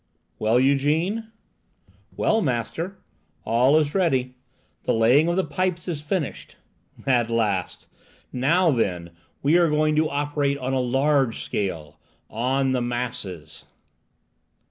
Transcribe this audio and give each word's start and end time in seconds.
"Well, 0.39 0.55
Ygène?" 0.59 1.27
"Well, 2.17 2.41
master, 2.41 2.97
all 3.45 3.77
is 3.77 3.93
ready. 3.93 4.33
The 4.85 4.95
laying 4.95 5.27
of 5.27 5.35
the 5.35 5.43
pipes 5.43 5.87
is 5.87 6.01
finished." 6.01 6.55
"At 7.05 7.29
last! 7.29 7.87
Now, 8.33 8.71
then, 8.71 9.11
we 9.43 9.57
are 9.59 9.69
going 9.69 9.95
to 9.97 10.09
operate 10.09 10.57
on 10.57 10.73
a 10.73 10.79
large 10.79 11.43
scale, 11.43 11.99
on 12.31 12.71
the 12.71 12.81
masses!" 12.81 13.65